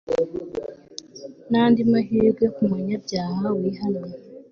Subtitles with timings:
[1.49, 4.09] n'andi mahirwe ku munyabyaha wihannye